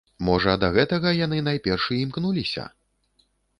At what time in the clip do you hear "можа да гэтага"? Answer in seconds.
0.27-1.11